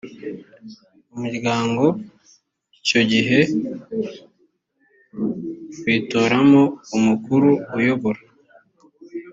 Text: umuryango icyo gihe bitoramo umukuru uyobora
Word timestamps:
umuryango 1.15 1.83
icyo 2.79 3.01
gihe 3.11 3.39
bitoramo 5.85 6.61
umukuru 6.97 7.49
uyobora 7.77 8.21